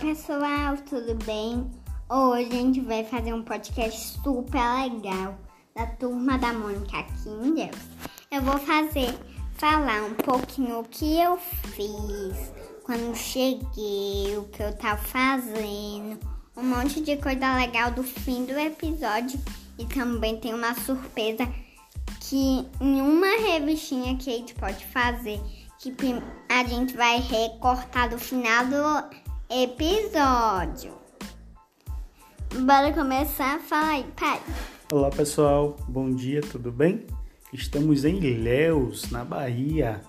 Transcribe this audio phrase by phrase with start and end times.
[0.00, 1.68] pessoal, tudo bem?
[2.08, 5.36] Hoje a gente vai fazer um podcast super legal
[5.74, 7.76] da turma da Mônica aqui em Deus.
[8.30, 9.12] Eu vou fazer,
[9.54, 12.52] falar um pouquinho o que eu fiz
[12.84, 16.20] quando cheguei, o que eu tava fazendo,
[16.56, 19.40] um monte de coisa legal do fim do episódio
[19.76, 21.44] e também tem uma surpresa
[22.20, 25.40] que em uma revistinha que a gente pode fazer
[25.80, 25.94] que
[26.48, 30.92] a gente vai recortar do final do episódio.
[32.66, 33.58] Bora começar?
[33.60, 34.42] Fala aí, pai.
[34.92, 37.06] Olá pessoal, bom dia, tudo bem?
[37.50, 40.02] Estamos em Ilhéus, na Bahia.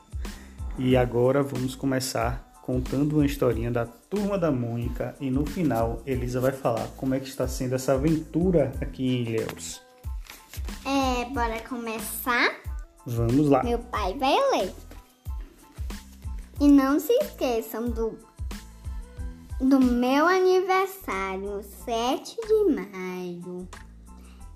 [0.78, 6.42] E agora vamos começar contando uma historinha da turma da Mônica e no final Elisa
[6.42, 9.82] vai falar como é que está sendo essa aventura aqui em Ilhéus.
[10.86, 12.56] É, bora começar?
[13.06, 13.64] Vamos lá.
[13.64, 14.74] Meu pai vai ler.
[16.60, 18.18] E não se esqueçam do,
[19.60, 23.68] do meu aniversário, 7 de maio.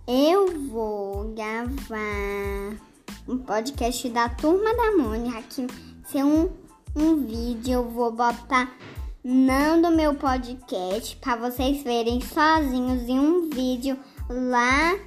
[0.07, 2.79] Eu vou gravar
[3.27, 5.67] um podcast da Turma da Mônica, que
[6.05, 6.49] ser um,
[6.95, 8.73] um vídeo eu vou botar
[9.21, 14.97] não do meu podcast para vocês verem sozinhos em um vídeo lá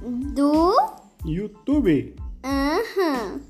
[0.00, 0.74] do
[1.24, 2.16] YouTube.
[2.42, 3.34] Aham.
[3.34, 3.40] Uhum.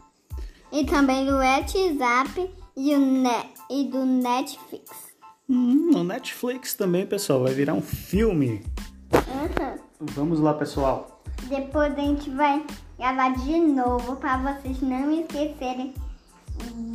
[0.72, 5.13] E também do WhatsApp e, ne e do Netflix.
[5.48, 8.64] Hum, no Netflix também, pessoal, vai virar um filme.
[9.12, 9.76] Uhum.
[10.00, 11.22] Vamos lá, pessoal.
[11.48, 12.64] Depois a gente vai
[12.98, 15.92] gravar de novo para vocês não esquecerem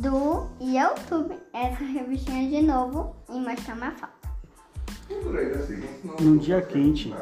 [0.00, 4.20] do YouTube essa revistinha de novo e mostrar uma foto.
[6.20, 7.14] Num dia quente,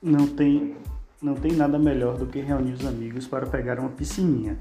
[0.00, 0.76] não tem,
[1.20, 4.56] não tem nada melhor do que reunir os amigos para pegar uma piscininha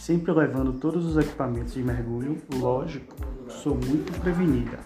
[0.00, 3.14] sempre levando todos os equipamentos de mergulho, lógico,
[3.62, 4.78] sou muito prevenida.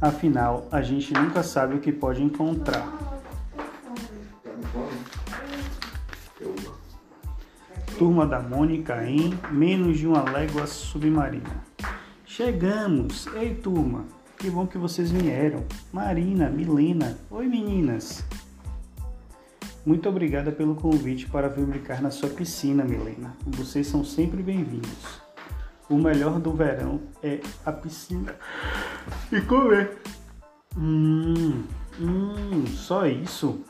[0.00, 2.84] Afinal, a gente nunca sabe o que pode encontrar.
[7.96, 11.62] Turma da Mônica em menos de uma légua submarina.
[12.26, 13.28] Chegamos!
[13.34, 14.04] Ei, turma!
[14.36, 15.64] Que bom que vocês vieram.
[15.92, 17.16] Marina, Milena.
[17.30, 18.24] Oi, meninas.
[19.86, 23.36] Muito obrigada pelo convite para vir brincar na sua piscina, Milena.
[23.46, 25.31] Vocês são sempre bem-vindos.
[25.92, 28.34] O melhor do verão é a piscina
[29.30, 29.98] e comer.
[30.74, 31.64] Hum,
[32.00, 33.60] hum, só isso?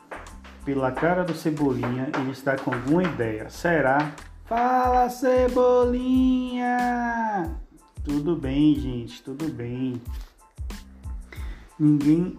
[0.64, 3.50] Pela cara do Cebolinha, ele está com alguma ideia.
[3.50, 4.12] Será?
[4.44, 6.70] Fala, Cebolinha!
[8.04, 10.00] Tudo bem, gente, tudo bem.
[11.76, 12.38] Ninguém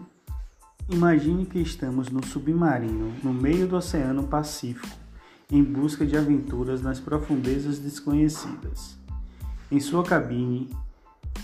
[0.90, 4.96] Imagine que estamos no submarino, no meio do Oceano Pacífico,
[5.52, 9.03] em busca de aventuras nas profundezas desconhecidas.
[9.74, 10.70] Em sua cabine,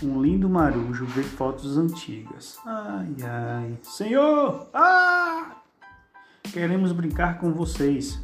[0.00, 2.60] um lindo marujo vê fotos antigas.
[2.64, 3.78] Ai, ai.
[3.82, 4.70] Senhor!
[4.72, 5.56] Ah!
[6.44, 8.22] Queremos brincar com vocês.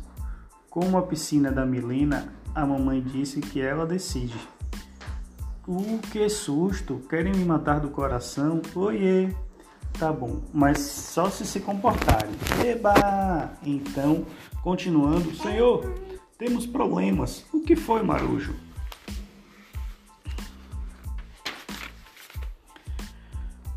[0.71, 4.39] Como a piscina da Milena, a mamãe disse que ela decide.
[5.67, 7.01] Uh, que susto!
[7.11, 8.63] Querem me matar do coração?
[8.77, 9.35] Oiê!
[9.99, 12.31] Tá bom, mas só se se comportarem.
[12.65, 13.51] Eba!
[13.61, 14.25] Então,
[14.63, 15.93] continuando, Senhor,
[16.39, 17.45] temos problemas.
[17.53, 18.66] O que foi, Marujo?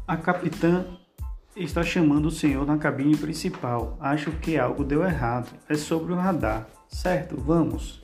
[0.09, 0.87] A capitã
[1.55, 3.95] está chamando o senhor na cabine principal.
[3.99, 5.55] Acho que algo deu errado.
[5.69, 6.67] É sobre o radar.
[6.87, 8.01] Certo, vamos.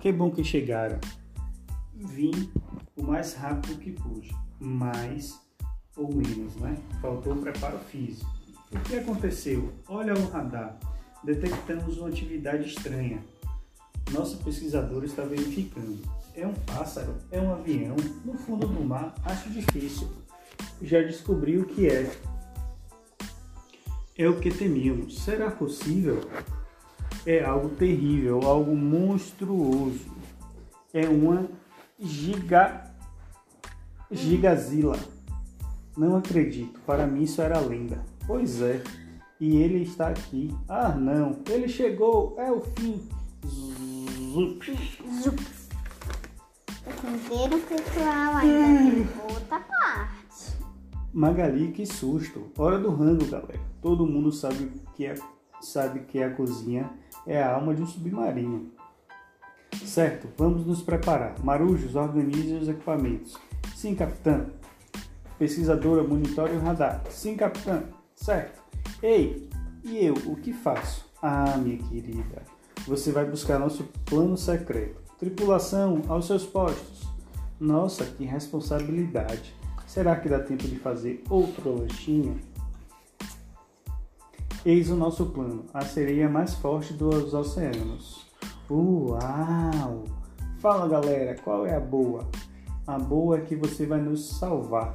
[0.00, 0.98] Que bom que chegaram.
[1.94, 2.50] Vim
[2.96, 5.40] o mais rápido que pude, mas
[5.96, 6.76] ou menos, né?
[7.00, 8.28] Faltou preparo físico.
[8.72, 9.72] O que aconteceu?
[9.86, 10.76] Olha o radar.
[11.22, 13.22] Detectamos uma atividade estranha.
[14.10, 16.02] Nossa pesquisadora está verificando.
[16.34, 17.14] É um pássaro?
[17.30, 17.94] É um avião?
[18.24, 19.14] No fundo do mar?
[19.24, 20.26] Acho difícil.
[20.82, 22.10] Já descobri o que é.
[24.18, 25.22] É o que temíamos.
[25.22, 26.20] Será possível?
[27.24, 30.06] É algo terrível, algo monstruoso.
[30.92, 31.46] É uma
[31.98, 32.90] giga
[34.10, 34.96] gigazila
[35.96, 38.04] não acredito, para mim isso era lenda.
[38.26, 38.82] Pois é,
[39.40, 40.54] e ele está aqui.
[40.68, 43.08] Ah não, ele chegou, é o fim.
[43.46, 44.78] Zup.
[45.22, 45.40] Zup.
[46.86, 48.36] Entenderam, pessoal?
[48.36, 50.15] Ainda tem outra parte.
[51.16, 52.52] Magali, que susto.
[52.58, 53.58] Hora do rango, galera.
[53.80, 55.14] Todo mundo sabe que, é,
[55.62, 56.90] sabe que a cozinha
[57.26, 58.70] é a alma de um submarino.
[59.82, 61.42] Certo, vamos nos preparar.
[61.42, 63.38] Marujos, organize os equipamentos.
[63.74, 64.48] Sim, capitão.
[65.38, 67.02] Pesquisadora monitore o radar.
[67.08, 67.84] Sim, capitã.
[68.14, 68.60] Certo.
[69.02, 69.48] Ei,
[69.84, 71.10] e eu, o que faço?
[71.22, 72.42] Ah, minha querida,
[72.86, 75.00] você vai buscar nosso plano secreto.
[75.18, 77.08] Tripulação, aos seus postos.
[77.58, 79.56] Nossa, que responsabilidade.
[79.86, 82.38] Será que dá tempo de fazer outro lanchinho?
[84.64, 88.26] Eis o nosso plano: a sereia mais forte dos oceanos.
[88.68, 90.04] Uau!
[90.58, 92.28] Fala galera, qual é a boa?
[92.86, 94.90] A boa é que você vai nos salvar.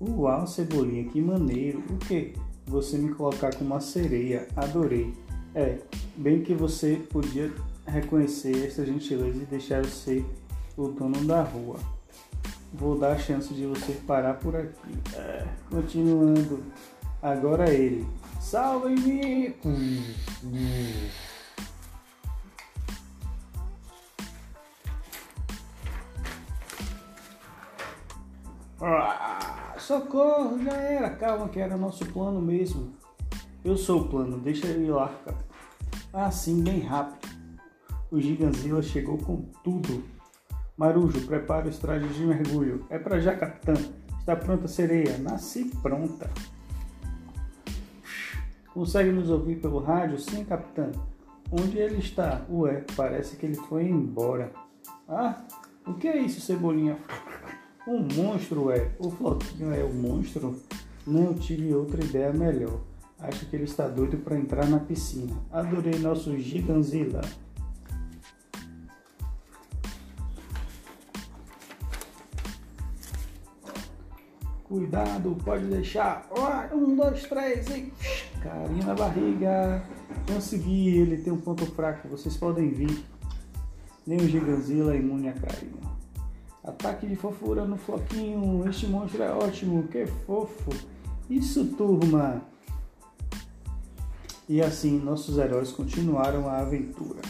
[0.00, 1.82] Uau, Cebolinha, que maneiro!
[1.90, 2.32] O que?
[2.66, 4.48] Você me colocar como uma sereia.
[4.56, 5.12] Adorei.
[5.54, 5.78] É,
[6.16, 7.52] bem que você podia
[7.86, 10.24] reconhecer esta gentileza e deixar eu ser
[10.76, 11.76] o dono da rua.
[12.72, 14.98] Vou dar a chance de você parar por aqui.
[15.14, 16.62] É, continuando.
[17.20, 18.06] Agora ele.
[18.40, 19.54] Salve-me!
[28.80, 31.10] Ah, socorro, já era.
[31.10, 32.92] Calma, que era nosso plano mesmo.
[33.64, 35.38] Eu sou o plano, deixa ir lá, cara.
[36.12, 37.30] Assim, bem rápido.
[38.10, 40.02] O Giganzilla chegou com tudo.
[40.76, 42.86] Marujo, prepara os trajes de mergulho.
[42.88, 43.74] É para já, capitã.
[44.18, 45.18] Está pronta sereia.
[45.18, 46.30] Nasci pronta.
[48.72, 50.18] Consegue nos ouvir pelo rádio?
[50.18, 50.90] Sim, capitã.
[51.50, 52.40] Onde ele está?
[52.48, 54.50] Ué, parece que ele foi embora.
[55.06, 55.42] Ah,
[55.86, 56.96] o que é isso, Cebolinha?
[57.86, 58.92] Um monstro é.
[58.98, 60.56] O Floquinho é o monstro?
[61.06, 62.80] Não tive outra ideia melhor.
[63.18, 65.36] Acho que ele está doido para entrar na piscina.
[65.52, 67.20] Adorei nosso Giganzilla.
[74.72, 76.26] Cuidado, pode deixar.
[76.74, 77.92] Um, dois, três e.
[78.42, 79.84] Carinha na barriga.
[80.26, 82.08] Consegui, ele tem um ponto fraco.
[82.08, 83.04] Vocês podem vir.
[84.06, 85.78] Nem o Giganzilla é imune a carinho.
[86.64, 88.66] Ataque de fofura no floquinho.
[88.66, 89.86] Este monstro é ótimo.
[89.88, 90.70] Que fofo.
[91.28, 92.40] Isso, turma.
[94.48, 97.20] E assim, nossos heróis continuaram a aventura.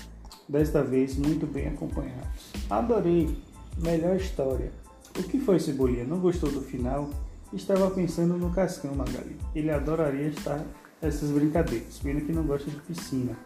[0.48, 2.52] Desta vez, muito bem acompanhados.
[2.70, 3.36] Adorei.
[3.78, 4.70] Melhor história.
[5.18, 6.04] O que foi, Cebolinha?
[6.04, 7.10] Não gostou do final?
[7.52, 9.36] Estava pensando no Cascão, Magali.
[9.54, 10.64] Ele adoraria estar
[11.02, 13.36] essas brincadeiras, pena que não gosta de piscina.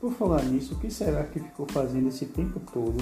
[0.00, 3.00] Por falar nisso, o que será que ficou fazendo esse tempo todo?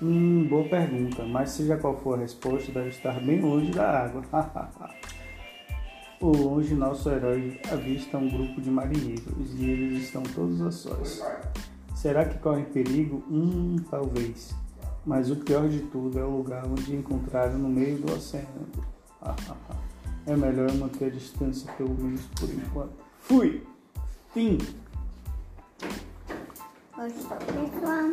[0.00, 4.22] Hum, boa pergunta, mas seja qual for a resposta, deve estar bem longe da água.
[6.18, 11.22] Por longe, nosso herói avista um grupo de marinheiros e eles estão todos a sós.
[12.02, 13.22] Será que corre perigo?
[13.30, 14.52] Hum, talvez.
[15.06, 18.66] Mas o pior de tudo é o lugar onde encontraram no meio do oceano.
[20.26, 22.92] é melhor manter a distância, pelo menos por enquanto.
[23.20, 23.64] Fui!
[24.34, 24.58] Fim!
[26.98, 28.10] Oi, pessoal.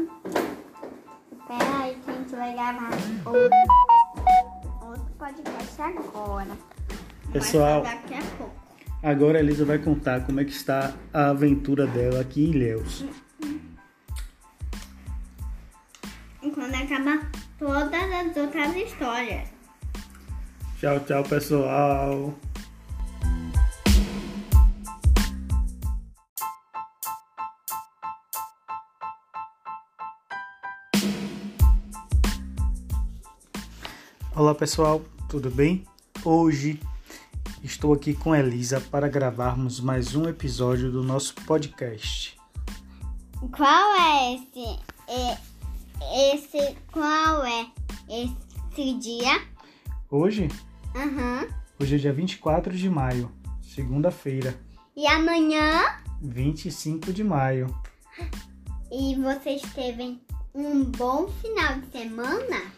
[1.31, 2.91] Espera aí que a gente vai gravar
[3.25, 6.57] outro, outro podcast agora.
[7.33, 8.53] Pessoal, daqui a pouco.
[9.01, 13.03] agora a Elisa vai contar como é que está a aventura dela aqui em Ilhéus.
[18.29, 19.49] Todas as outras histórias.
[20.79, 22.33] Tchau, tchau, pessoal.
[34.35, 35.85] Olá pessoal, tudo bem?
[36.23, 36.79] Hoje
[37.61, 42.39] estou aqui com Elisa para gravarmos mais um episódio do nosso podcast.
[43.51, 44.79] Qual é esse?
[45.09, 47.78] É esse qual é
[48.09, 49.41] esse dia?
[50.09, 50.49] Hoje?
[50.95, 51.43] Aham.
[51.43, 51.59] Uhum.
[51.79, 54.59] Hoje é dia 24 de maio, segunda-feira.
[54.95, 56.01] E amanhã?
[56.21, 57.73] 25 de maio.
[58.91, 60.19] E vocês teve
[60.53, 62.71] um bom final de semana?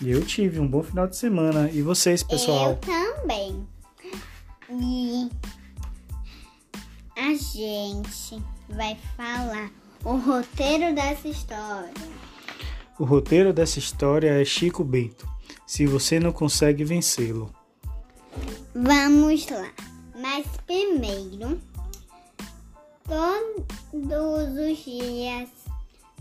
[0.00, 1.70] Eu tive um bom final de semana.
[1.70, 2.72] E vocês, pessoal?
[2.72, 3.66] Eu também.
[4.70, 5.30] E
[7.16, 9.70] a gente vai falar
[10.04, 11.94] o roteiro dessa história.
[12.98, 15.28] O roteiro dessa história é Chico Bento.
[15.66, 17.54] Se você não consegue vencê-lo.
[18.74, 19.70] Vamos lá.
[20.18, 21.60] Mas primeiro,
[23.04, 25.50] todos os dias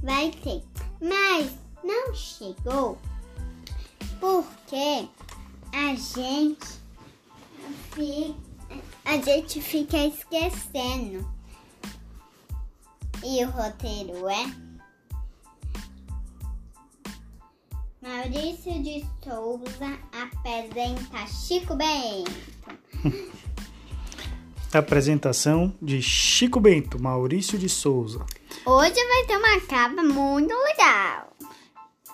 [0.04, 0.62] vai ter.
[1.02, 1.52] Mas
[1.82, 2.98] não chegou
[4.20, 5.08] porque
[5.72, 6.68] a gente
[7.94, 8.36] fica,
[9.06, 11.26] a gente fica esquecendo.
[13.24, 14.65] E o roteiro é
[18.06, 22.32] Maurício de Souza apresenta Chico Bento.
[24.72, 28.24] Apresentação de Chico Bento, Maurício de Souza.
[28.64, 31.36] Hoje vai ter uma capa muito legal.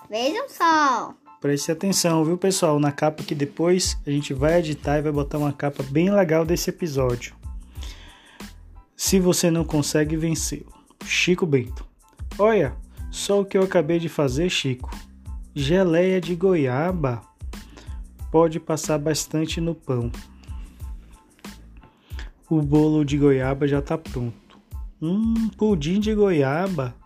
[0.08, 1.14] Vejam só.
[1.42, 2.80] Preste atenção, viu, pessoal?
[2.80, 6.46] Na capa que depois a gente vai editar e vai botar uma capa bem legal
[6.46, 7.34] desse episódio.
[8.96, 10.72] Se você não consegue vencê-lo.
[11.04, 11.86] Chico Bento.
[12.38, 12.74] Olha,
[13.10, 14.90] Só o que eu acabei de fazer, Chico.
[15.54, 17.20] Geleia de goiaba
[18.30, 20.10] pode passar bastante no pão.
[22.48, 24.58] O bolo de goiaba já está pronto.
[25.00, 26.96] Hum, pudim de goiaba,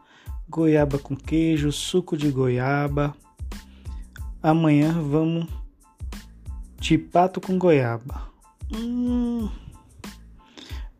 [0.49, 3.17] goiaba com queijo, suco de goiaba.
[4.41, 5.49] Amanhã vamos
[6.79, 8.31] de pato com goiaba.
[8.73, 9.49] Hum.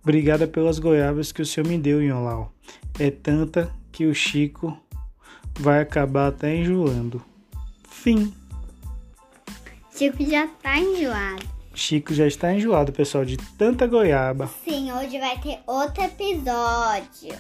[0.03, 2.53] Obrigada pelas goiabas que o senhor me deu, Iolau.
[2.99, 4.77] É tanta que o Chico
[5.61, 7.23] vai acabar até enjoando.
[8.03, 8.33] Fim.
[9.91, 11.43] Chico já tá enjoado.
[11.75, 14.49] Chico já está enjoado, pessoal, de tanta goiaba.
[14.65, 17.35] Sim, hoje vai ter outro episódio.